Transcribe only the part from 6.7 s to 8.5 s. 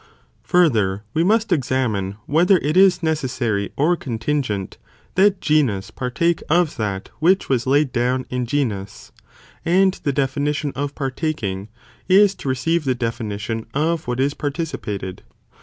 that predicated of Which was laid down in